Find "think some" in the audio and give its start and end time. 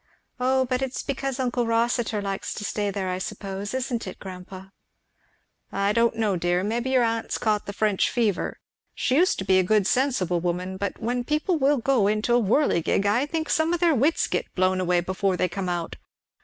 13.27-13.75